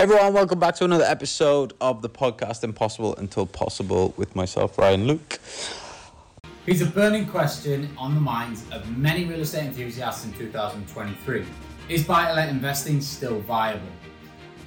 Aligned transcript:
Everyone, 0.00 0.32
welcome 0.32 0.58
back 0.58 0.76
to 0.76 0.86
another 0.86 1.04
episode 1.04 1.74
of 1.78 2.00
the 2.00 2.08
podcast 2.08 2.64
Impossible 2.64 3.14
Until 3.16 3.44
Possible 3.44 4.14
with 4.16 4.34
myself, 4.34 4.78
Ryan 4.78 5.06
Luke. 5.06 5.38
He's 6.64 6.80
a 6.80 6.86
burning 6.86 7.26
question 7.26 7.94
on 7.98 8.14
the 8.14 8.20
minds 8.22 8.64
of 8.70 8.96
many 8.96 9.26
real 9.26 9.40
estate 9.40 9.66
enthusiasts 9.66 10.24
in 10.24 10.32
2023. 10.32 11.44
Is 11.90 12.04
buy 12.04 12.28
to 12.28 12.32
let 12.32 12.48
investing 12.48 13.02
still 13.02 13.40
viable? 13.40 13.92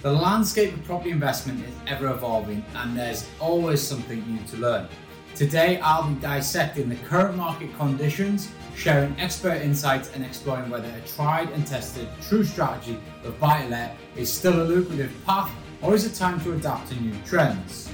The 0.04 0.12
landscape 0.12 0.72
of 0.72 0.84
property 0.84 1.10
investment 1.10 1.66
is 1.66 1.74
ever 1.88 2.10
evolving 2.10 2.64
and 2.76 2.96
there's 2.96 3.28
always 3.40 3.82
something 3.82 4.24
new 4.32 4.46
to 4.50 4.58
learn. 4.58 4.88
Today, 5.34 5.80
I'll 5.80 6.08
be 6.08 6.22
dissecting 6.22 6.90
the 6.90 6.96
current 7.08 7.36
market 7.36 7.76
conditions, 7.80 8.52
sharing 8.76 9.18
expert 9.20 9.62
insights, 9.62 10.12
and 10.14 10.26
exploring 10.26 10.70
whether 10.70 10.88
a 10.88 11.08
tried 11.08 11.50
and 11.52 11.66
tested 11.66 12.08
true 12.22 12.44
strategy 12.44 13.00
of 13.24 13.40
buy 13.40 13.62
to 13.64 13.70
let 13.70 13.98
is 14.16 14.32
still 14.32 14.62
a 14.62 14.66
lucrative 14.66 15.14
path 15.26 15.52
or 15.82 15.94
is 15.94 16.06
it 16.06 16.16
time 16.16 16.40
to 16.42 16.54
adapt 16.54 16.90
to 16.90 16.96
new 17.02 17.14
trends. 17.26 17.90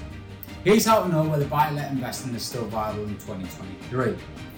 Here's 0.63 0.85
how 0.85 1.03
to 1.03 1.09
know 1.09 1.23
whether 1.23 1.45
buy 1.45 1.69
to 1.69 1.75
let 1.75 1.91
investing 1.91 2.35
is 2.35 2.43
still 2.43 2.65
viable 2.65 3.03
in 3.03 3.15
2023. 3.17 4.15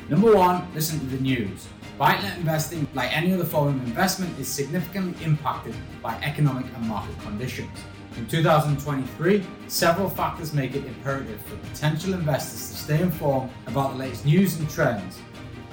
Number 0.10 0.36
one, 0.36 0.68
listen 0.74 1.00
to 1.00 1.06
the 1.06 1.22
news. 1.22 1.68
Buy 1.98 2.16
to 2.16 2.24
let 2.24 2.38
investing, 2.38 2.88
like 2.94 3.16
any 3.16 3.34
other 3.34 3.46
form 3.46 3.68
of 3.68 3.88
investment, 3.88 4.38
is 4.40 4.48
significantly 4.48 5.24
impacted 5.24 5.76
by 6.02 6.16
economic 6.24 6.66
and 6.76 6.88
market 6.88 7.18
conditions. 7.22 7.70
In 8.18 8.28
2023, 8.28 9.46
several 9.68 10.10
factors 10.10 10.54
make 10.54 10.76
it 10.76 10.86
imperative 10.86 11.40
for 11.44 11.56
potential 11.70 12.14
investors 12.14 12.70
to 12.72 12.76
stay 12.76 13.02
informed 13.02 13.50
about 13.68 13.94
the 13.94 14.00
latest 14.00 14.26
news 14.26 14.60
and 14.60 14.70
trends. 14.70 15.20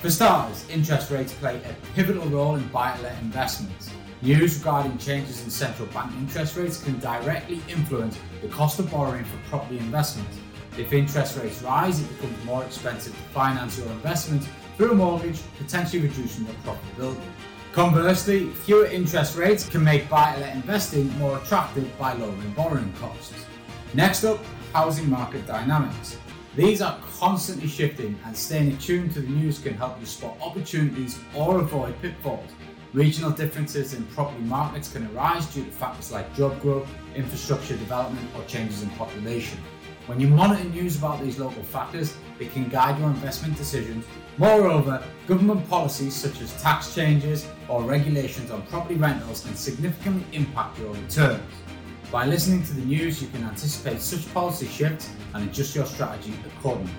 For 0.00 0.10
starters, 0.10 0.64
interest 0.70 1.10
rates 1.10 1.32
play 1.32 1.56
a 1.56 1.74
pivotal 1.96 2.24
role 2.28 2.54
in 2.54 2.68
buy 2.68 2.96
to 2.96 3.02
let 3.02 3.20
investments. 3.20 3.90
News 4.22 4.58
regarding 4.58 4.96
changes 4.98 5.42
in 5.42 5.50
central 5.50 5.88
bank 5.88 6.12
interest 6.18 6.56
rates 6.56 6.80
can 6.80 7.00
directly 7.00 7.60
influence 7.68 8.16
the 8.40 8.46
cost 8.46 8.78
of 8.78 8.88
borrowing 8.92 9.24
for 9.24 9.36
property 9.48 9.78
investments. 9.78 10.38
If 10.78 10.92
interest 10.92 11.36
rates 11.36 11.60
rise, 11.62 12.00
it 12.00 12.08
becomes 12.10 12.44
more 12.44 12.64
expensive 12.64 13.12
to 13.12 13.22
finance 13.34 13.76
your 13.76 13.88
investment 13.88 14.48
through 14.76 14.92
a 14.92 14.94
mortgage, 14.94 15.40
potentially 15.58 16.02
reducing 16.02 16.46
your 16.46 16.54
profitability. 16.64 17.20
Conversely, 17.72 18.50
fewer 18.50 18.86
interest 18.86 19.36
rates 19.36 19.68
can 19.68 19.82
make 19.82 20.08
buy-to-let 20.08 20.54
investing 20.54 21.08
more 21.18 21.38
attractive 21.38 21.90
by 21.98 22.12
lowering 22.12 22.52
borrowing 22.52 22.92
costs. 23.00 23.44
Next 23.94 24.22
up, 24.22 24.38
housing 24.72 25.10
market 25.10 25.44
dynamics. 25.44 26.18
These 26.58 26.82
are 26.82 26.98
constantly 27.20 27.68
shifting 27.68 28.18
and 28.24 28.36
staying 28.36 28.72
attuned 28.72 29.14
to 29.14 29.20
the 29.20 29.28
news 29.28 29.60
can 29.60 29.74
help 29.74 30.00
you 30.00 30.06
spot 30.06 30.36
opportunities 30.42 31.16
or 31.32 31.60
avoid 31.60 31.94
pitfalls. 32.02 32.50
Regional 32.92 33.30
differences 33.30 33.94
in 33.94 34.04
property 34.06 34.42
markets 34.42 34.92
can 34.92 35.08
arise 35.14 35.46
due 35.54 35.64
to 35.64 35.70
factors 35.70 36.10
like 36.10 36.34
job 36.34 36.60
growth, 36.60 36.88
infrastructure 37.14 37.76
development, 37.76 38.28
or 38.34 38.42
changes 38.46 38.82
in 38.82 38.90
population. 38.90 39.56
When 40.06 40.18
you 40.18 40.26
monitor 40.26 40.64
news 40.64 40.98
about 40.98 41.22
these 41.22 41.38
local 41.38 41.62
factors, 41.62 42.16
it 42.40 42.52
can 42.52 42.68
guide 42.68 42.98
your 42.98 43.10
investment 43.10 43.56
decisions. 43.56 44.04
Moreover, 44.36 45.00
government 45.28 45.68
policies 45.70 46.16
such 46.16 46.40
as 46.40 46.60
tax 46.60 46.92
changes 46.92 47.46
or 47.68 47.84
regulations 47.84 48.50
on 48.50 48.62
property 48.62 48.96
rentals 48.96 49.42
can 49.42 49.54
significantly 49.54 50.24
impact 50.32 50.80
your 50.80 50.92
returns. 50.92 51.40
By 52.10 52.24
listening 52.24 52.62
to 52.62 52.72
the 52.72 52.86
news, 52.86 53.20
you 53.20 53.28
can 53.28 53.44
anticipate 53.44 54.00
such 54.00 54.32
policy 54.32 54.66
shifts 54.66 55.10
and 55.34 55.44
adjust 55.44 55.76
your 55.76 55.84
strategy 55.84 56.32
accordingly. 56.46 56.90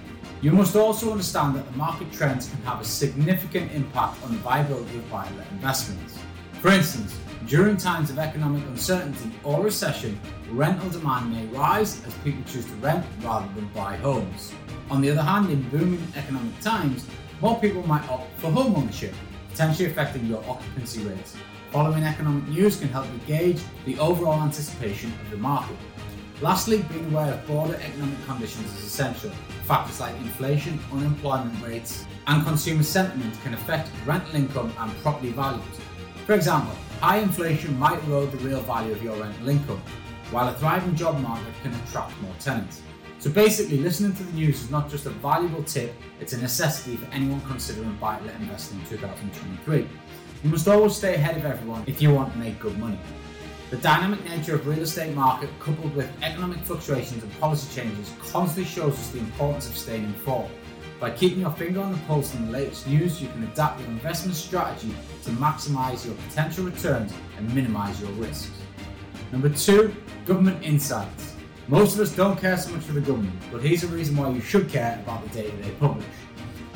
You 0.44 0.52
must 0.52 0.76
also 0.76 1.12
understand 1.12 1.56
that 1.56 1.66
the 1.66 1.76
market 1.76 2.12
trends 2.12 2.48
can 2.48 2.61
have 2.61 2.80
a 2.80 2.86
significant 2.86 3.72
impact 3.72 4.23
on 4.23 4.33
the 4.33 4.38
viability 4.38 5.00
of 5.00 5.11
let 5.11 5.50
investments. 5.50 6.20
For 6.61 6.70
instance, 6.70 7.17
during 7.48 7.76
times 7.76 8.11
of 8.11 8.20
economic 8.20 8.64
uncertainty 8.66 9.32
or 9.44 9.64
recession, 9.64 10.20
rental 10.52 10.89
demand 10.92 11.32
may 11.32 11.48
rise 11.58 12.06
as 12.06 12.14
people 12.23 12.44
choose 12.45 12.66
to 12.66 12.73
rent 12.76 13.04
rather 13.22 13.52
than 13.56 13.67
buy 13.70 13.95
homes. 13.95 14.54
On 14.92 15.02
the 15.02 15.10
other 15.10 15.23
hand, 15.23 15.50
in 15.50 15.67
booming 15.70 16.06
economic 16.16 16.60
times, 16.62 17.08
more 17.42 17.60
people 17.60 17.82
might 17.88 18.08
opt 18.10 18.39
for 18.39 18.52
home 18.52 18.76
ownership, 18.76 19.16
potentially 19.50 19.89
affecting 19.89 20.28
your 20.28 20.44
occupancy 20.48 21.02
rates. 21.02 21.36
Following 21.72 22.04
economic 22.04 22.48
news 22.48 22.80
can 22.80 22.90
help 22.90 23.06
you 23.14 23.20
gauge 23.28 23.62
the 23.86 23.98
overall 24.00 24.42
anticipation 24.42 25.14
of 25.22 25.30
the 25.30 25.38
market. 25.38 25.78
Lastly, 26.42 26.84
being 26.92 27.06
aware 27.12 27.34
of 27.34 27.46
broader 27.46 27.76
economic 27.76 28.26
conditions 28.26 28.66
is 28.74 28.86
essential. 28.86 29.30
Factors 29.66 30.00
like 30.00 30.16
inflation, 30.16 30.80
unemployment 30.92 31.64
rates, 31.64 32.06
and 32.26 32.44
consumer 32.44 32.82
sentiment 32.82 33.40
can 33.44 33.54
affect 33.54 33.92
rental 34.08 34.36
income 34.36 34.74
and 34.80 34.92
property 35.04 35.30
values. 35.30 35.64
For 36.26 36.34
example, 36.34 36.74
high 37.02 37.18
inflation 37.18 37.78
might 37.78 38.04
erode 38.06 38.32
the 38.32 38.40
real 38.40 38.62
value 38.62 38.94
of 38.94 39.04
your 39.04 39.16
rental 39.18 39.50
income, 39.50 39.82
while 40.32 40.50
a 40.50 40.54
thriving 40.54 40.96
job 40.96 41.22
market 41.22 41.54
can 41.62 41.72
attract 41.84 42.20
more 42.22 42.34
tenants. 42.40 42.82
So 43.20 43.30
basically, 43.30 43.78
listening 43.78 44.16
to 44.16 44.24
the 44.24 44.32
news 44.32 44.64
is 44.64 44.72
not 44.72 44.90
just 44.90 45.06
a 45.06 45.12
valuable 45.12 45.62
tip, 45.64 45.94
it's 46.20 46.34
a 46.34 46.42
necessity 46.42 46.96
for 46.96 47.06
anyone 47.14 47.42
considering 47.42 47.96
buy-to-let 47.98 48.36
investing 48.40 48.80
in 48.80 48.86
2023. 48.86 49.88
You 50.42 50.50
must 50.50 50.70
always 50.70 50.95
stay 50.95 51.16
ahead 51.16 51.36
of 51.36 51.44
everyone 51.44 51.83
if 51.86 52.02
you 52.02 52.14
want 52.14 52.32
to 52.32 52.39
make 52.39 52.60
good 52.60 52.77
money. 52.77 52.98
The 53.72 53.77
dynamic 53.77 54.23
nature 54.23 54.55
of 54.55 54.66
real 54.66 54.80
estate 54.80 55.14
market 55.14 55.50
coupled 55.60 55.94
with 55.94 56.10
economic 56.23 56.60
fluctuations 56.60 57.22
and 57.22 57.39
policy 57.42 57.82
changes 57.82 58.14
constantly 58.22 58.64
shows 58.64 58.94
us 58.94 59.10
the 59.10 59.20
importance 59.20 59.67
of 59.67 59.76
staying 59.76 60.05
informed. 60.05 60.54
By 60.98 61.11
keeping 61.11 61.42
your 61.42 61.52
finger 61.52 61.82
on 61.82 61.92
the 61.92 61.98
pulse 62.00 62.33
in 62.36 62.45
the 62.45 62.52
latest 62.54 62.88
news, 62.88 63.22
you 63.22 63.27
can 63.27 63.44
adapt 63.44 63.82
your 63.82 63.89
investment 63.89 64.38
strategy 64.38 64.95
to 65.23 65.30
maximize 65.32 66.05
your 66.05 66.16
potential 66.16 66.64
returns 66.64 67.14
and 67.38 67.54
minimize 67.54 68.00
your 68.00 68.11
risks. 68.11 68.50
Number 69.33 69.50
two, 69.50 69.94
government 70.26 70.64
insights. 70.64 71.36
Most 71.67 71.95
of 71.95 72.02
us 72.02 72.16
don't 72.16 72.39
care 72.39 72.58
so 72.58 72.71
much 72.71 72.83
for 72.83 72.94
the 72.94 73.02
government, 73.02 73.36
but 73.52 73.61
here's 73.61 73.83
a 73.83 73.88
reason 73.88 74.16
why 74.16 74.30
you 74.30 74.42
should 74.42 74.70
care 74.70 75.00
about 75.04 75.21
the 75.23 75.30
data 75.42 75.56
they 75.58 75.70
publish. 75.71 76.06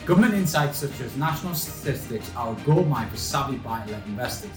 Government 0.05 0.33
insights 0.33 0.79
such 0.79 0.99
as 0.99 1.15
national 1.15 1.55
statistics 1.55 2.29
are 2.35 2.51
a 2.51 2.55
goldmine 2.65 3.09
for 3.09 3.15
savvy 3.15 3.55
buy-to-let 3.55 4.05
investors. 4.05 4.51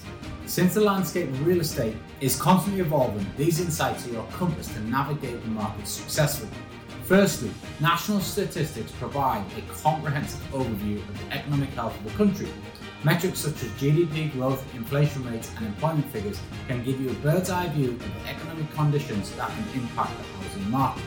Since 0.47 0.75
the 0.75 0.81
landscape 0.81 1.29
of 1.29 1.47
real 1.47 1.61
estate 1.61 1.95
is 2.21 2.34
constantly 2.34 2.81
evolving, 2.81 3.25
these 3.37 3.61
insights 3.61 4.09
are 4.09 4.11
your 4.11 4.27
compass 4.33 4.67
to 4.75 4.81
navigate 4.81 5.41
the 5.41 5.49
market 5.51 5.87
successfully. 5.87 6.51
Firstly, 7.05 7.53
national 7.79 8.19
statistics 8.23 8.91
provide 8.91 9.45
a 9.56 9.73
comprehensive 9.73 10.41
overview 10.51 10.97
of 11.09 11.29
the 11.29 11.37
economic 11.37 11.69
health 11.71 11.97
of 11.97 12.05
the 12.05 12.19
country. 12.19 12.49
Metrics 13.05 13.39
such 13.39 13.62
as 13.62 13.71
GDP 13.79 14.33
growth, 14.33 14.65
inflation 14.75 15.25
rates, 15.31 15.53
and 15.59 15.67
employment 15.67 16.06
figures 16.06 16.41
can 16.67 16.83
give 16.83 17.01
you 17.01 17.11
a 17.11 17.15
bird's 17.15 17.51
eye 17.51 17.69
view 17.69 17.91
of 17.91 17.99
the 18.01 18.29
economic 18.29 18.69
conditions 18.73 19.31
that 19.37 19.49
can 19.51 19.81
impact 19.81 20.11
the 20.19 20.45
housing 20.45 20.71
market. 20.73 21.05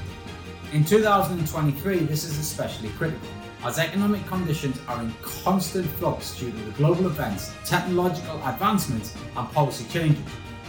In 0.71 0.85
2023, 0.85 1.99
this 2.05 2.23
is 2.23 2.39
especially 2.39 2.87
critical 2.89 3.27
as 3.63 3.77
economic 3.77 4.25
conditions 4.27 4.79
are 4.87 5.01
in 5.01 5.13
constant 5.21 5.85
flux 5.85 6.37
due 6.39 6.51
to 6.51 6.57
the 6.57 6.71
global 6.71 7.07
events, 7.07 7.53
technological 7.65 8.41
advancements, 8.45 9.15
and 9.35 9.51
policy 9.51 9.85
changes. 9.89 10.23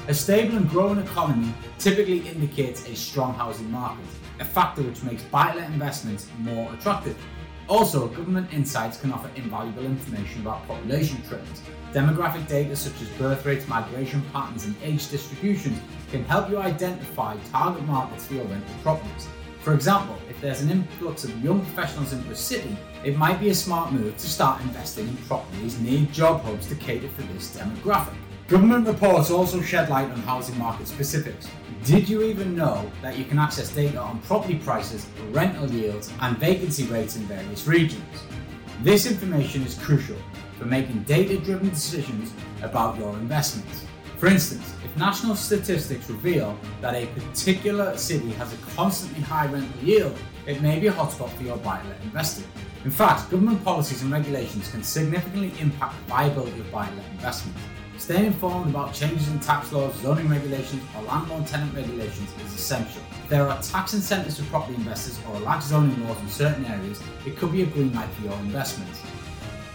A 0.08 0.14
stable 0.14 0.56
and 0.56 0.68
growing 0.68 0.98
economy 0.98 1.52
typically 1.78 2.26
indicates 2.28 2.88
a 2.88 2.96
strong 2.96 3.34
housing 3.34 3.70
market, 3.70 4.04
a 4.40 4.44
factor 4.44 4.82
which 4.82 5.02
makes 5.04 5.22
buy-let 5.24 5.70
investments 5.70 6.26
more 6.38 6.72
attractive. 6.74 7.16
Also, 7.68 8.08
government 8.08 8.52
insights 8.52 9.00
can 9.00 9.12
offer 9.12 9.30
invaluable 9.36 9.84
information 9.84 10.40
about 10.40 10.66
population 10.66 11.22
trends. 11.28 11.62
Demographic 11.92 12.48
data 12.48 12.74
such 12.74 13.00
as 13.00 13.08
birth 13.10 13.46
rates, 13.46 13.68
migration 13.68 14.22
patterns, 14.32 14.64
and 14.64 14.74
age 14.82 15.08
distributions 15.08 15.78
can 16.10 16.24
help 16.24 16.50
you 16.50 16.58
identify 16.58 17.36
target 17.53 17.84
markets 17.84 18.26
for 18.26 18.34
your 18.34 18.44
rental 18.47 18.74
properties. 18.82 19.28
For 19.62 19.74
example, 19.74 20.18
if 20.30 20.41
there's 20.41 20.62
an 20.62 20.71
influx 20.71 21.24
of 21.24 21.45
young 21.45 21.60
professionals 21.60 22.15
into 22.15 22.30
a 22.30 22.34
city, 22.34 22.74
it 23.04 23.18
might 23.18 23.39
be 23.39 23.51
a 23.51 23.54
smart 23.54 23.92
move 23.92 24.16
to 24.16 24.27
start 24.27 24.62
investing 24.62 25.07
in 25.07 25.16
properties 25.18 25.78
near 25.80 26.07
job 26.07 26.42
hubs 26.45 26.66
to 26.68 26.74
cater 26.77 27.09
for 27.09 27.22
this 27.22 27.54
demographic. 27.54 28.16
Government 28.48 28.86
reports 28.86 29.30
also 29.30 29.60
shed 29.60 29.91
light 29.91 30.10
on 30.10 30.18
housing 30.22 30.59
market 30.59 30.89
specifics. 30.89 31.47
Did 31.84 32.09
you 32.09 32.22
even 32.22 32.57
know 32.57 32.91
that 33.03 33.18
you 33.18 33.27
can 33.27 33.39
access 33.39 33.68
data 33.68 34.01
on 34.01 34.21
property 34.22 34.59
prices, 34.59 35.07
rental 35.30 35.71
yields, 35.71 36.10
and 36.22 36.39
vacancy 36.39 36.84
rates 36.84 37.16
in 37.16 37.22
various 37.24 37.66
regions? 37.66 38.03
This 38.83 39.04
information 39.04 39.63
is 39.63 39.78
crucial 39.78 40.16
for 40.59 40.65
making 40.65 41.03
data 41.03 41.36
driven 41.36 41.68
decisions 41.68 42.33
about 42.63 42.97
your 42.97 43.13
investments. 43.18 43.84
For 44.20 44.26
instance, 44.26 44.74
if 44.84 44.94
national 44.98 45.34
statistics 45.34 46.10
reveal 46.10 46.54
that 46.82 46.94
a 46.94 47.06
particular 47.06 47.96
city 47.96 48.32
has 48.32 48.52
a 48.52 48.56
constantly 48.76 49.22
high 49.22 49.46
rental 49.46 49.82
yield, 49.82 50.14
it 50.46 50.60
may 50.60 50.78
be 50.78 50.88
a 50.88 50.92
hotspot 50.92 51.30
for 51.30 51.42
your 51.42 51.56
buy-to-let 51.56 52.02
investing. 52.02 52.44
In 52.84 52.90
fact, 52.90 53.30
government 53.30 53.64
policies 53.64 54.02
and 54.02 54.12
regulations 54.12 54.70
can 54.70 54.82
significantly 54.82 55.54
impact 55.58 55.94
the 56.04 56.10
viability 56.10 56.60
of 56.60 56.70
buy-to-let 56.70 57.10
investments. 57.12 57.62
Staying 57.96 58.26
informed 58.26 58.68
about 58.68 58.92
changes 58.92 59.26
in 59.28 59.40
tax 59.40 59.72
laws, 59.72 59.94
zoning 60.02 60.28
regulations, 60.28 60.82
or 60.94 61.02
landlord 61.04 61.46
tenant 61.46 61.74
regulations 61.74 62.30
is 62.44 62.54
essential. 62.54 63.00
If 63.22 63.30
there 63.30 63.48
are 63.48 63.62
tax 63.62 63.94
incentives 63.94 64.38
for 64.38 64.44
property 64.50 64.74
investors 64.74 65.18
or 65.30 65.40
lax 65.40 65.68
zoning 65.68 66.06
laws 66.06 66.20
in 66.20 66.28
certain 66.28 66.66
areas, 66.66 67.02
it 67.24 67.38
could 67.38 67.52
be 67.52 67.62
a 67.62 67.66
green 67.66 67.90
light 67.94 68.10
for 68.10 68.24
your 68.24 68.38
investments. 68.40 69.00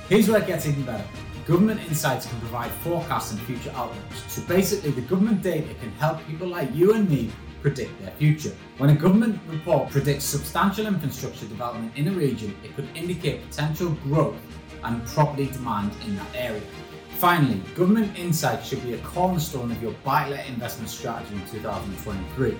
Here's 0.07 0.29
where 0.29 0.39
it 0.39 0.45
gets 0.45 0.67
even 0.67 0.83
better. 0.83 1.03
Government 1.45 1.79
insights 1.87 2.25
can 2.25 2.39
provide 2.39 2.71
forecasts 2.71 3.31
and 3.31 3.39
future 3.41 3.71
outlooks. 3.75 4.23
So 4.27 4.41
basically, 4.43 4.91
the 4.91 5.01
government 5.01 5.41
data 5.41 5.73
can 5.75 5.91
help 5.93 6.25
people 6.27 6.47
like 6.47 6.73
you 6.73 6.93
and 6.93 7.09
me 7.09 7.31
predict 7.61 7.99
their 8.01 8.11
future. 8.11 8.51
When 8.77 8.89
a 8.89 8.95
government 8.95 9.39
report 9.47 9.89
predicts 9.89 10.25
substantial 10.25 10.87
infrastructure 10.87 11.45
development 11.45 11.95
in 11.95 12.07
a 12.07 12.11
region, 12.11 12.55
it 12.63 12.75
could 12.75 12.87
indicate 12.95 13.47
potential 13.49 13.89
growth 14.03 14.35
and 14.83 15.05
property 15.07 15.47
demand 15.47 15.91
in 16.05 16.15
that 16.15 16.27
area. 16.35 16.61
Finally, 17.17 17.61
government 17.75 18.17
insights 18.19 18.67
should 18.67 18.83
be 18.83 18.93
a 18.93 18.97
cornerstone 18.99 19.71
of 19.71 19.81
your 19.81 19.93
buy-let 20.03 20.47
investment 20.47 20.89
strategy 20.89 21.33
in 21.33 21.41
2023. 21.49 22.57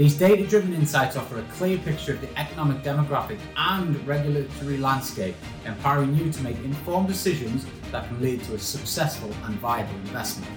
These 0.00 0.14
data 0.14 0.46
driven 0.46 0.72
insights 0.72 1.14
offer 1.14 1.40
a 1.40 1.42
clear 1.58 1.76
picture 1.76 2.14
of 2.14 2.22
the 2.22 2.38
economic, 2.38 2.82
demographic, 2.82 3.38
and 3.54 3.94
regulatory 4.06 4.78
landscape, 4.78 5.34
empowering 5.66 6.14
you 6.14 6.32
to 6.32 6.42
make 6.42 6.56
informed 6.64 7.06
decisions 7.06 7.66
that 7.92 8.08
can 8.08 8.18
lead 8.18 8.42
to 8.44 8.54
a 8.54 8.58
successful 8.58 9.30
and 9.44 9.56
viable 9.56 9.94
investment. 9.96 10.50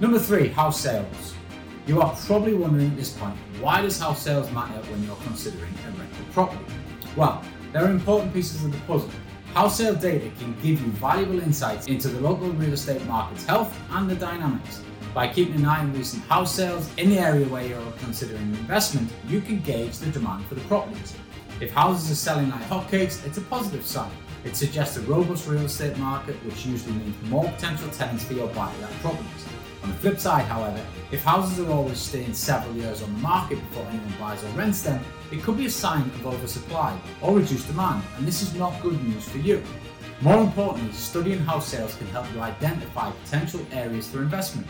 Number 0.00 0.18
three, 0.18 0.48
house 0.48 0.80
sales. 0.80 1.34
You 1.86 2.00
are 2.00 2.16
probably 2.24 2.54
wondering 2.54 2.86
at 2.86 2.96
this 2.96 3.10
point 3.10 3.36
why 3.60 3.82
does 3.82 4.00
house 4.00 4.22
sales 4.22 4.50
matter 4.50 4.80
when 4.90 5.04
you're 5.04 5.16
considering 5.24 5.74
a 5.86 5.90
rental 5.98 6.24
property? 6.32 6.72
Well, 7.16 7.44
there 7.74 7.84
are 7.84 7.90
important 7.90 8.32
pieces 8.32 8.64
of 8.64 8.72
the 8.72 8.78
puzzle. 8.86 9.10
House 9.52 9.76
sale 9.76 9.94
data 9.94 10.30
can 10.38 10.54
give 10.62 10.80
you 10.80 10.90
valuable 10.92 11.38
insights 11.40 11.86
into 11.86 12.08
the 12.08 12.20
local 12.22 12.48
real 12.52 12.72
estate 12.72 13.04
market's 13.04 13.44
health 13.44 13.78
and 13.90 14.08
the 14.08 14.16
dynamics. 14.16 14.80
By 15.14 15.26
keeping 15.26 15.56
an 15.56 15.66
eye 15.66 15.80
on 15.80 15.92
recent 15.92 16.22
house 16.24 16.54
sales 16.54 16.88
in 16.96 17.10
the 17.10 17.18
area 17.18 17.46
where 17.46 17.66
you're 17.66 17.92
considering 17.98 18.42
an 18.42 18.54
investment, 18.54 19.10
you 19.26 19.40
can 19.40 19.60
gauge 19.60 19.98
the 19.98 20.10
demand 20.10 20.44
for 20.46 20.54
the 20.54 20.60
properties. 20.62 21.14
If 21.60 21.72
houses 21.72 22.10
are 22.10 22.14
selling 22.14 22.50
like 22.50 22.62
hotcakes, 22.68 23.26
it's 23.26 23.38
a 23.38 23.40
positive 23.42 23.84
sign. 23.84 24.10
It 24.44 24.54
suggests 24.54 24.96
a 24.96 25.00
robust 25.02 25.48
real 25.48 25.62
estate 25.62 25.96
market, 25.98 26.36
which 26.44 26.64
usually 26.64 26.94
means 26.94 27.16
more 27.28 27.44
potential 27.44 27.88
tenants 27.90 28.24
for 28.24 28.34
your 28.34 28.48
buy-to-let 28.48 28.92
properties. 29.00 29.46
On 29.82 29.90
the 29.90 29.96
flip 29.96 30.20
side, 30.20 30.44
however, 30.44 30.80
if 31.10 31.24
houses 31.24 31.58
are 31.58 31.72
always 31.72 31.98
staying 31.98 32.34
several 32.34 32.74
years 32.74 33.02
on 33.02 33.12
the 33.12 33.18
market 33.18 33.58
before 33.70 33.86
anyone 33.86 34.12
buys 34.20 34.44
or 34.44 34.48
rents 34.48 34.82
them, 34.82 35.02
it 35.32 35.42
could 35.42 35.56
be 35.56 35.66
a 35.66 35.70
sign 35.70 36.02
of 36.02 36.26
oversupply 36.26 36.96
or 37.22 37.36
reduced 37.36 37.66
demand, 37.66 38.04
and 38.16 38.26
this 38.26 38.42
is 38.42 38.54
not 38.54 38.80
good 38.82 39.02
news 39.02 39.28
for 39.28 39.38
you. 39.38 39.62
More 40.20 40.42
importantly, 40.42 40.92
studying 40.92 41.38
house 41.40 41.68
sales 41.68 41.94
can 41.96 42.06
help 42.08 42.26
you 42.32 42.40
identify 42.40 43.10
potential 43.24 43.64
areas 43.72 44.08
for 44.08 44.18
investment. 44.18 44.66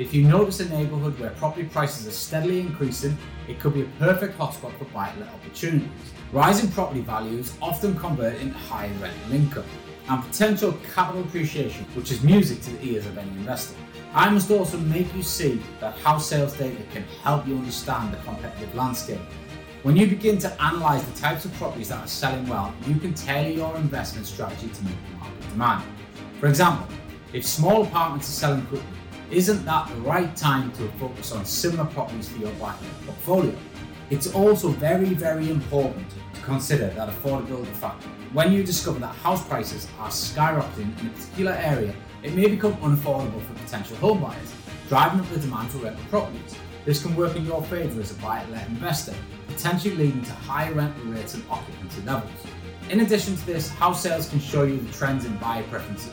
If 0.00 0.14
you 0.14 0.22
notice 0.24 0.60
a 0.60 0.68
neighbourhood 0.70 1.20
where 1.20 1.28
property 1.28 1.68
prices 1.68 2.06
are 2.06 2.10
steadily 2.10 2.58
increasing, 2.58 3.18
it 3.46 3.60
could 3.60 3.74
be 3.74 3.82
a 3.82 3.88
perfect 3.98 4.38
hotspot 4.38 4.72
for 4.78 4.86
buy-to-let 4.86 5.28
opportunities. 5.28 5.90
Rising 6.32 6.70
property 6.70 7.02
values 7.02 7.52
often 7.60 7.94
convert 7.98 8.40
into 8.40 8.56
higher 8.56 8.88
rental 8.94 9.30
income 9.30 9.66
and 10.08 10.24
potential 10.24 10.74
capital 10.94 11.20
appreciation, 11.20 11.84
which 11.94 12.10
is 12.10 12.22
music 12.22 12.62
to 12.62 12.70
the 12.70 12.82
ears 12.82 13.04
of 13.04 13.18
any 13.18 13.28
investor. 13.32 13.76
I 14.14 14.30
must 14.30 14.50
also 14.50 14.78
make 14.78 15.14
you 15.14 15.22
see 15.22 15.60
that 15.80 15.98
house 15.98 16.26
sales 16.26 16.56
data 16.56 16.82
can 16.94 17.02
help 17.22 17.46
you 17.46 17.56
understand 17.56 18.14
the 18.14 18.16
competitive 18.22 18.74
landscape. 18.74 19.20
When 19.82 19.98
you 19.98 20.06
begin 20.06 20.38
to 20.38 20.56
analyse 20.66 21.02
the 21.02 21.20
types 21.20 21.44
of 21.44 21.52
properties 21.56 21.90
that 21.90 22.02
are 22.02 22.08
selling 22.08 22.48
well, 22.48 22.72
you 22.86 22.94
can 22.94 23.12
tailor 23.12 23.50
your 23.50 23.76
investment 23.76 24.26
strategy 24.26 24.68
to 24.68 24.82
meet 24.82 24.96
the 25.10 25.16
market 25.18 25.50
demand. 25.50 25.84
For 26.40 26.46
example, 26.46 26.88
if 27.34 27.44
small 27.44 27.82
apartments 27.82 28.30
are 28.30 28.32
selling 28.32 28.62
quickly, 28.62 28.96
isn't 29.30 29.64
that 29.64 29.88
the 29.88 29.94
right 30.00 30.34
time 30.34 30.72
to 30.72 30.88
focus 30.98 31.32
on 31.32 31.44
similar 31.44 31.84
properties 31.84 32.28
for 32.28 32.38
your 32.38 32.52
black 32.54 32.76
portfolio? 33.06 33.54
It's 34.10 34.34
also 34.34 34.68
very, 34.70 35.14
very 35.14 35.50
important 35.50 36.04
to 36.34 36.40
consider 36.40 36.88
that 36.88 37.08
affordability 37.08 37.66
factor. 37.76 38.08
When 38.32 38.52
you 38.52 38.64
discover 38.64 38.98
that 38.98 39.14
house 39.16 39.46
prices 39.46 39.86
are 40.00 40.08
skyrocketing 40.08 41.00
in 41.00 41.06
a 41.06 41.10
particular 41.10 41.52
area, 41.52 41.94
it 42.24 42.34
may 42.34 42.48
become 42.48 42.74
unaffordable 42.78 43.40
for 43.42 43.54
potential 43.54 43.96
home 43.98 44.20
buyers, 44.20 44.52
driving 44.88 45.20
up 45.20 45.28
the 45.30 45.38
demand 45.38 45.70
for 45.70 45.78
rental 45.78 46.04
properties. 46.10 46.56
This 46.84 47.00
can 47.00 47.14
work 47.14 47.36
in 47.36 47.44
your 47.46 47.62
favour 47.62 48.00
as 48.00 48.10
a 48.10 48.14
buy-to-let 48.14 48.66
investor, 48.68 49.14
potentially 49.46 49.94
leading 49.94 50.22
to 50.22 50.32
higher 50.32 50.72
rental 50.72 51.04
rates 51.04 51.34
and 51.34 51.44
occupancy 51.48 52.02
levels. 52.02 52.32
In 52.88 53.00
addition 53.00 53.36
to 53.36 53.46
this, 53.46 53.68
house 53.68 54.02
sales 54.02 54.28
can 54.28 54.40
show 54.40 54.64
you 54.64 54.78
the 54.78 54.92
trends 54.92 55.24
in 55.24 55.36
buyer 55.36 55.62
preferences. 55.64 56.12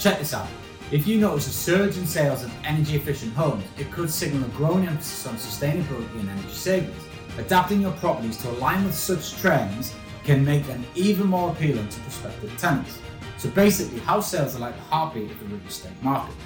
Check 0.00 0.18
this 0.18 0.34
out. 0.34 0.48
If 0.92 1.04
you 1.08 1.18
notice 1.18 1.48
a 1.48 1.50
surge 1.50 1.98
in 1.98 2.06
sales 2.06 2.44
of 2.44 2.52
energy 2.64 2.94
efficient 2.94 3.34
homes, 3.34 3.64
it 3.76 3.90
could 3.90 4.08
signal 4.08 4.44
a 4.44 4.48
growing 4.50 4.86
emphasis 4.86 5.26
on 5.26 5.34
sustainability 5.34 6.20
and 6.20 6.30
energy 6.30 6.48
savings. 6.48 7.02
Adapting 7.38 7.80
your 7.80 7.90
properties 7.94 8.36
to 8.38 8.50
align 8.50 8.84
with 8.84 8.94
such 8.94 9.34
trends 9.40 9.92
can 10.22 10.44
make 10.44 10.64
them 10.64 10.86
even 10.94 11.26
more 11.26 11.50
appealing 11.50 11.88
to 11.88 12.00
prospective 12.02 12.56
tenants. 12.56 13.00
So 13.36 13.50
basically, 13.50 13.98
house 13.98 14.30
sales 14.30 14.54
are 14.54 14.60
like 14.60 14.76
the 14.76 14.82
heartbeat 14.82 15.28
of 15.28 15.40
the 15.40 15.46
real 15.46 15.66
estate 15.66 15.90
market, 16.02 16.36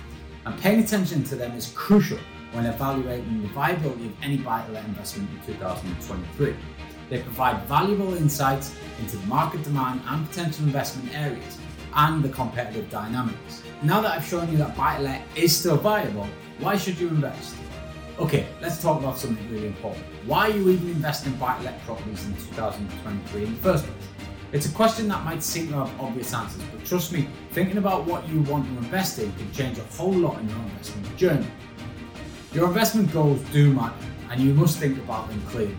and 0.46 0.58
paying 0.58 0.80
attention 0.80 1.22
to 1.24 1.36
them 1.36 1.52
is 1.52 1.70
crucial 1.76 2.18
when 2.52 2.64
evaluating 2.64 3.42
the 3.42 3.48
viability 3.48 4.06
of 4.06 4.14
any 4.22 4.38
buy-to-let 4.38 4.86
investment 4.86 5.28
in 5.32 5.54
2023. 5.54 6.56
They 7.10 7.20
provide 7.20 7.62
valuable 7.64 8.14
insights 8.14 8.74
into 9.00 9.18
the 9.18 9.26
market 9.26 9.62
demand 9.64 10.00
and 10.06 10.26
potential 10.26 10.64
investment 10.64 11.14
areas 11.14 11.58
and 11.94 12.22
the 12.22 12.28
competitive 12.28 12.90
dynamics. 12.90 13.62
Now 13.82 14.00
that 14.00 14.12
I've 14.12 14.24
shown 14.24 14.50
you 14.50 14.58
that 14.58 14.76
buy-to-let 14.76 15.22
is 15.34 15.56
still 15.56 15.76
viable, 15.76 16.28
why 16.58 16.76
should 16.76 16.98
you 16.98 17.08
invest? 17.08 17.54
Okay, 18.18 18.46
let's 18.60 18.82
talk 18.82 19.00
about 19.00 19.18
something 19.18 19.50
really 19.50 19.68
important. 19.68 20.04
Why 20.26 20.50
are 20.50 20.56
you 20.56 20.68
even 20.68 20.90
investing 20.90 21.32
in 21.32 21.38
buy-to-let 21.38 21.82
properties 21.84 22.26
in 22.26 22.34
2023 22.34 23.44
in 23.44 23.54
the 23.54 23.60
first 23.62 23.84
place? 23.84 23.96
It's 24.52 24.66
a 24.66 24.72
question 24.72 25.08
that 25.08 25.24
might 25.24 25.42
seem 25.42 25.68
to 25.68 25.74
have 25.74 26.00
obvious 26.00 26.34
answers, 26.34 26.62
but 26.74 26.84
trust 26.84 27.12
me, 27.12 27.28
thinking 27.52 27.78
about 27.78 28.04
what 28.04 28.28
you 28.28 28.40
want 28.42 28.66
to 28.66 28.70
invest 28.78 29.18
in 29.20 29.32
can 29.34 29.52
change 29.52 29.78
a 29.78 29.84
whole 29.84 30.12
lot 30.12 30.40
in 30.40 30.48
your 30.48 30.58
investment 30.58 31.16
journey. 31.16 31.46
Your 32.52 32.66
investment 32.66 33.12
goals 33.12 33.40
do 33.52 33.72
matter, 33.72 33.94
and 34.28 34.40
you 34.40 34.52
must 34.52 34.78
think 34.78 34.98
about 34.98 35.28
them 35.28 35.40
clearly. 35.46 35.76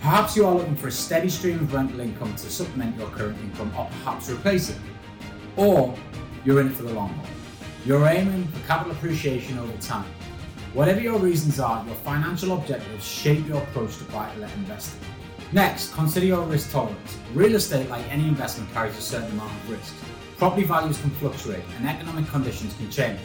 Perhaps 0.00 0.36
you 0.36 0.46
are 0.46 0.54
looking 0.54 0.76
for 0.76 0.88
a 0.88 0.92
steady 0.92 1.28
stream 1.28 1.58
of 1.58 1.74
rental 1.74 1.98
income 1.98 2.32
to 2.36 2.50
supplement 2.50 2.96
your 2.96 3.08
current 3.08 3.38
income 3.40 3.72
or 3.76 3.86
perhaps 3.86 4.30
replace 4.30 4.70
it. 4.70 4.76
Or 5.56 5.96
you're 6.44 6.60
in 6.60 6.68
it 6.68 6.74
for 6.74 6.82
the 6.82 6.92
long 6.92 7.10
haul. 7.10 7.26
You're 7.84 8.06
aiming 8.06 8.46
for 8.48 8.66
capital 8.66 8.92
appreciation 8.92 9.58
over 9.58 9.76
time. 9.78 10.10
Whatever 10.72 11.00
your 11.00 11.18
reasons 11.18 11.60
are, 11.60 11.84
your 11.86 11.94
financial 11.96 12.52
objectives 12.56 13.04
shape 13.06 13.46
your 13.46 13.62
approach 13.62 13.96
to 13.98 14.04
buy-to-let 14.04 14.52
investing. 14.54 15.00
Next, 15.52 15.92
consider 15.94 16.26
your 16.26 16.42
risk 16.42 16.72
tolerance. 16.72 17.16
Real 17.32 17.54
estate, 17.54 17.88
like 17.88 18.04
any 18.10 18.26
investment, 18.26 18.72
carries 18.72 18.98
a 18.98 19.00
certain 19.00 19.30
amount 19.32 19.52
of 19.52 19.70
risk. 19.70 19.94
Property 20.36 20.64
values 20.64 21.00
can 21.00 21.10
fluctuate 21.10 21.62
and 21.78 21.88
economic 21.88 22.26
conditions 22.26 22.74
can 22.74 22.90
change. 22.90 23.20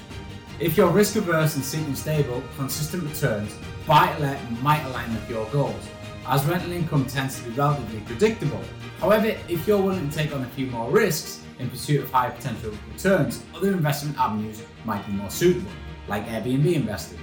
If 0.60 0.78
you're 0.78 0.90
risk 0.90 1.16
averse 1.16 1.56
and 1.56 1.66
seeking 1.66 1.96
stable, 1.96 2.44
consistent 2.56 3.04
returns, 3.04 3.56
buy-to-let 3.88 4.40
might 4.62 4.84
align 4.84 5.12
with 5.16 5.28
your 5.30 5.46
goals, 5.48 5.88
as 6.28 6.46
rental 6.46 6.72
income 6.72 7.06
tends 7.06 7.40
to 7.40 7.50
be 7.50 7.56
relatively 7.56 8.02
predictable. 8.02 8.62
However, 9.00 9.28
if 9.48 9.68
you're 9.68 9.82
willing 9.82 10.10
to 10.10 10.16
take 10.16 10.34
on 10.34 10.42
a 10.42 10.50
few 10.50 10.68
more 10.68 10.90
risks 10.90 11.44
in 11.60 11.70
pursuit 11.70 12.02
of 12.02 12.12
higher 12.12 12.32
potential 12.32 12.74
returns, 12.92 13.44
other 13.56 13.72
investment 13.72 14.18
avenues 14.20 14.62
might 14.86 15.06
be 15.06 15.14
more 15.14 15.30
suitable, 15.30 15.72
like 16.08 16.26
Airbnb 16.28 16.74
investing. 16.74 17.20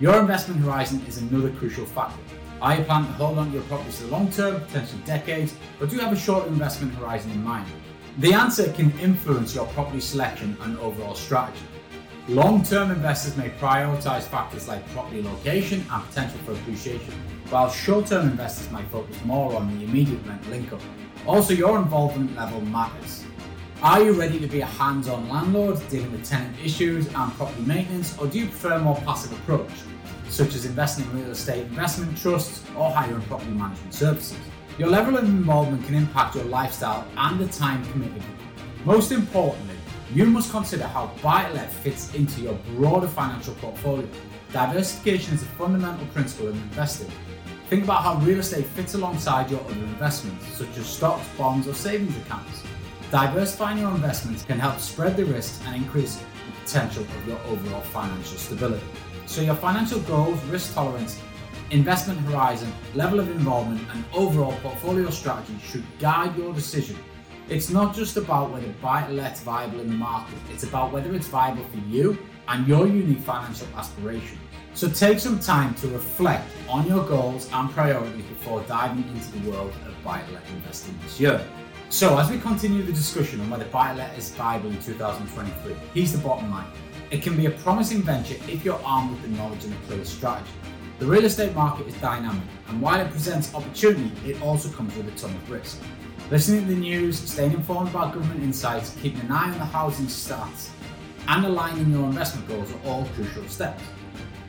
Your 0.00 0.18
investment 0.20 0.60
horizon 0.60 1.02
is 1.06 1.18
another 1.18 1.50
crucial 1.50 1.86
factor. 1.86 2.20
Are 2.60 2.76
you 2.76 2.84
planning 2.84 3.08
to 3.08 3.14
hold 3.14 3.38
on 3.38 3.48
to 3.48 3.54
your 3.54 3.62
properties 3.64 3.98
for 3.98 4.06
the 4.06 4.12
long 4.12 4.30
term, 4.30 4.60
potentially 4.62 5.02
decades, 5.04 5.54
or 5.80 5.86
do 5.86 5.96
you 5.96 6.02
have 6.02 6.12
a 6.12 6.16
short 6.16 6.46
investment 6.46 6.94
horizon 6.94 7.30
in 7.30 7.42
mind? 7.44 7.66
The 8.18 8.32
answer 8.32 8.72
can 8.72 8.96
influence 9.00 9.54
your 9.54 9.66
property 9.68 10.00
selection 10.00 10.56
and 10.62 10.78
overall 10.78 11.14
strategy. 11.14 11.64
Long 12.28 12.62
term 12.62 12.90
investors 12.90 13.36
may 13.36 13.50
prioritize 13.50 14.22
factors 14.22 14.66
like 14.66 14.88
property 14.90 15.22
location 15.22 15.84
and 15.90 16.04
potential 16.06 16.38
for 16.46 16.52
appreciation, 16.52 17.12
while 17.50 17.70
short 17.70 18.06
term 18.06 18.28
investors 18.28 18.70
might 18.70 18.86
focus 18.88 19.16
more 19.24 19.54
on 19.54 19.78
the 19.78 19.84
immediate 19.84 20.20
rental 20.26 20.52
income. 20.52 20.80
Also, 21.26 21.54
your 21.54 21.78
involvement 21.78 22.34
level 22.36 22.60
matters. 22.62 23.24
Are 23.82 24.02
you 24.02 24.12
ready 24.12 24.38
to 24.40 24.46
be 24.46 24.60
a 24.60 24.66
hands 24.66 25.08
on 25.08 25.28
landlord 25.28 25.78
dealing 25.88 26.10
with 26.12 26.24
tenant 26.24 26.56
issues 26.64 27.06
and 27.06 27.32
property 27.32 27.62
maintenance, 27.62 28.16
or 28.18 28.26
do 28.26 28.38
you 28.38 28.46
prefer 28.46 28.72
a 28.72 28.78
more 28.78 28.96
passive 29.04 29.32
approach, 29.32 29.70
such 30.28 30.54
as 30.54 30.64
investing 30.64 31.04
in 31.04 31.20
real 31.20 31.30
estate 31.30 31.66
investment 31.66 32.16
trusts 32.16 32.62
or 32.76 32.90
hiring 32.90 33.20
property 33.22 33.50
management 33.50 33.92
services? 33.92 34.38
Your 34.78 34.88
level 34.88 35.16
of 35.16 35.24
involvement 35.24 35.84
can 35.84 35.94
impact 35.94 36.34
your 36.34 36.44
lifestyle 36.44 37.06
and 37.16 37.38
the 37.38 37.46
time 37.46 37.84
committed. 37.92 38.22
Most 38.84 39.12
importantly, 39.12 39.76
you 40.12 40.26
must 40.26 40.50
consider 40.50 40.86
how 40.86 41.10
buy-to-let 41.22 41.72
fits 41.72 42.14
into 42.14 42.40
your 42.40 42.54
broader 42.76 43.08
financial 43.08 43.54
portfolio. 43.54 44.08
Diversification 44.52 45.34
is 45.34 45.42
a 45.42 45.46
fundamental 45.46 46.06
principle 46.08 46.48
in 46.48 46.54
investing. 46.54 47.10
Think 47.68 47.84
about 47.84 48.02
how 48.02 48.16
real 48.16 48.40
estate 48.40 48.66
fits 48.66 48.92
alongside 48.92 49.50
your 49.50 49.60
other 49.60 49.72
investments, 49.72 50.46
such 50.48 50.76
as 50.76 50.86
stocks, 50.86 51.26
bonds, 51.38 51.66
or 51.66 51.72
savings 51.72 52.14
accounts. 52.18 52.62
Diversifying 53.10 53.78
your 53.78 53.90
investments 53.90 54.44
can 54.44 54.58
help 54.58 54.78
spread 54.78 55.16
the 55.16 55.24
risk 55.24 55.62
and 55.66 55.74
increase 55.74 56.16
the 56.16 56.60
potential 56.62 57.04
of 57.04 57.28
your 57.28 57.38
overall 57.46 57.80
financial 57.80 58.36
stability. 58.36 58.84
So, 59.24 59.40
your 59.40 59.54
financial 59.54 60.00
goals, 60.00 60.42
risk 60.44 60.74
tolerance, 60.74 61.18
investment 61.70 62.20
horizon, 62.20 62.70
level 62.94 63.18
of 63.18 63.30
involvement, 63.30 63.80
and 63.94 64.04
overall 64.12 64.52
portfolio 64.60 65.08
strategy 65.08 65.58
should 65.64 65.84
guide 65.98 66.36
your 66.36 66.52
decision. 66.52 66.98
It's 67.48 67.70
not 67.70 67.94
just 67.94 68.18
about 68.18 68.50
whether 68.50 68.68
buy 68.82 69.06
to 69.06 69.12
let's 69.12 69.40
viable 69.40 69.80
in 69.80 69.88
the 69.88 69.94
market, 69.94 70.36
it's 70.52 70.64
about 70.64 70.92
whether 70.92 71.14
it's 71.14 71.28
viable 71.28 71.64
for 71.64 71.78
you 71.88 72.18
and 72.48 72.68
your 72.68 72.86
unique 72.86 73.20
financial 73.20 73.68
aspirations. 73.74 74.38
So 74.74 74.88
take 74.90 75.20
some 75.20 75.38
time 75.38 75.72
to 75.76 75.88
reflect 75.88 76.50
on 76.68 76.84
your 76.88 77.04
goals 77.04 77.48
and 77.52 77.70
priorities 77.70 78.24
before 78.24 78.60
diving 78.62 79.04
into 79.14 79.30
the 79.38 79.48
world 79.48 79.72
of 79.86 80.02
buy 80.02 80.20
to 80.20 80.32
let 80.32 80.42
investing 80.48 80.98
this 81.04 81.20
year. 81.20 81.40
So 81.90 82.18
as 82.18 82.28
we 82.28 82.40
continue 82.40 82.82
the 82.82 82.92
discussion 82.92 83.40
on 83.40 83.50
whether 83.50 83.66
buy 83.66 83.92
to 83.92 83.98
let 83.98 84.18
is 84.18 84.30
viable 84.30 84.70
in 84.70 84.82
2023, 84.82 85.76
here's 85.94 86.10
the 86.10 86.18
bottom 86.18 86.50
line. 86.50 86.66
It 87.12 87.22
can 87.22 87.36
be 87.36 87.46
a 87.46 87.50
promising 87.50 88.02
venture 88.02 88.34
if 88.48 88.64
you're 88.64 88.80
armed 88.84 89.12
with 89.12 89.22
the 89.22 89.28
knowledge 89.28 89.62
and 89.64 89.72
a 89.74 89.76
clear 89.86 90.04
strategy. 90.04 90.50
The 90.98 91.06
real 91.06 91.24
estate 91.24 91.54
market 91.54 91.86
is 91.86 91.94
dynamic, 91.98 92.42
and 92.68 92.82
while 92.82 93.00
it 93.00 93.10
presents 93.12 93.54
opportunity, 93.54 94.10
it 94.28 94.42
also 94.42 94.68
comes 94.70 94.96
with 94.96 95.06
a 95.06 95.16
ton 95.16 95.30
of 95.30 95.50
risk. 95.50 95.80
Listening 96.32 96.66
to 96.66 96.74
the 96.74 96.80
news, 96.80 97.20
staying 97.20 97.52
informed 97.52 97.90
about 97.90 98.12
government 98.12 98.42
insights, 98.42 98.96
keeping 99.00 99.20
an 99.20 99.30
eye 99.30 99.52
on 99.52 99.58
the 99.58 99.64
housing 99.64 100.06
stats, 100.06 100.70
and 101.28 101.46
aligning 101.46 101.92
your 101.92 102.06
investment 102.06 102.48
goals 102.48 102.72
are 102.72 102.88
all 102.88 103.04
crucial 103.14 103.46
steps. 103.46 103.80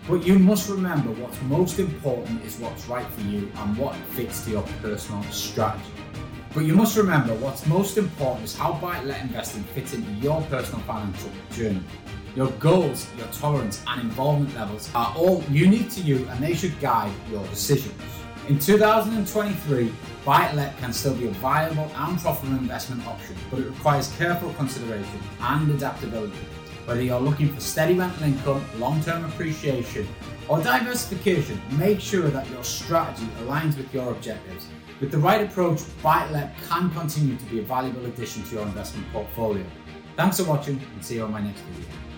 But 0.08 0.24
you 0.24 0.38
must 0.38 0.70
remember 0.70 1.10
what's 1.20 1.42
most 1.44 1.80
important 1.80 2.46
is 2.46 2.60
what's 2.60 2.88
right 2.88 3.08
for 3.08 3.22
you 3.22 3.52
and 3.56 3.76
what 3.76 3.96
fits 4.12 4.46
to 4.46 4.52
your 4.52 4.62
personal 4.80 5.24
strategy. 5.32 5.84
But 6.54 6.66
you 6.66 6.76
must 6.76 6.96
remember 6.96 7.34
what's 7.36 7.66
most 7.66 7.98
important 7.98 8.46
is 8.46 8.56
how 8.56 8.74
buy 8.74 9.02
let 9.04 9.22
investing 9.24 9.64
fits 9.64 9.96
into 9.96 10.12
your 10.22 10.42
personal 10.44 10.80
financial 10.82 11.32
journey. 11.52 11.82
Your 12.36 12.52
goals, 12.60 13.08
your 13.18 13.26
tolerance, 13.28 13.82
and 13.88 14.02
involvement 14.02 14.54
levels 14.54 14.92
are 14.94 15.12
all 15.18 15.44
unique 15.50 15.90
to 15.92 16.02
you 16.02 16.28
and 16.30 16.40
they 16.40 16.54
should 16.54 16.80
guide 16.80 17.12
your 17.32 17.44
decisions. 17.48 18.00
In 18.48 18.60
2023, 18.60 19.92
buy 20.24 20.54
let 20.54 20.78
can 20.78 20.94
still 20.94 21.16
be 21.16 21.26
a 21.26 21.32
viable 21.32 21.90
and 21.96 22.20
profitable 22.20 22.60
investment 22.60 23.08
option, 23.08 23.36
but 23.50 23.60
it 23.60 23.66
requires 23.66 24.16
careful 24.18 24.54
consideration 24.54 25.20
and 25.40 25.72
adaptability. 25.72 26.38
Whether 26.86 27.02
you're 27.02 27.20
looking 27.20 27.52
for 27.52 27.60
steady 27.60 27.96
rental 27.96 28.24
income, 28.24 28.64
long 28.78 29.02
term 29.02 29.26
appreciation, 29.26 30.08
or 30.48 30.62
diversification, 30.62 31.60
make 31.78 32.00
sure 32.00 32.30
that 32.30 32.48
your 32.52 32.64
strategy 32.64 33.28
aligns 33.42 33.76
with 33.76 33.92
your 33.94 34.12
objectives. 34.12 34.68
With 35.02 35.12
the 35.12 35.18
right 35.18 35.42
approach, 35.42 35.82
buy 36.04 36.30
let 36.30 36.56
can 36.70 36.92
continue 36.92 37.36
to 37.38 37.46
be 37.46 37.60
a 37.60 37.64
valuable 37.64 38.06
addition 38.06 38.44
to 38.44 38.56
your 38.56 38.64
investment 38.64 39.12
portfolio. 39.12 39.66
Thanks 40.16 40.40
for 40.40 40.46
watching 40.46 40.80
and 40.94 41.04
see 41.04 41.16
you 41.16 41.24
on 41.24 41.32
my 41.32 41.42
next 41.42 41.62
video. 41.62 42.15